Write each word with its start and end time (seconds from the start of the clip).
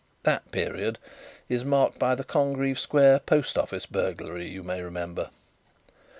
That 0.23 0.51
period 0.51 0.97
is 1.47 1.63
marked 1.63 1.99
by 1.99 2.15
the 2.15 2.23
Congreave 2.23 2.79
Square 2.79 3.19
post 3.19 3.55
office 3.55 3.85
burglary, 3.85 4.47
you 4.49 4.63
may 4.63 4.81
remember. 4.81 5.29